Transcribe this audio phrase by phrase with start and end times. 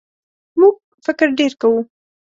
[0.59, 0.75] موږ
[1.05, 1.79] فکر ډېر کوو.